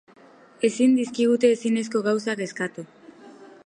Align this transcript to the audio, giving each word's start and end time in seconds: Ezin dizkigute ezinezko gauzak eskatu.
Ezin 0.69 0.95
dizkigute 1.01 1.53
ezinezko 1.59 2.05
gauzak 2.09 2.43
eskatu. 2.47 2.89